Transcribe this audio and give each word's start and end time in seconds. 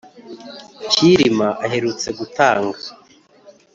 Cyilima 0.91 1.47
aherutse 1.65 2.07
gutanga 2.19 2.79